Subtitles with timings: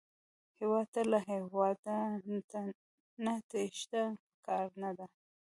[0.59, 1.95] هېواد ته له هېواده
[3.23, 5.05] نه تېښته پکار نه ده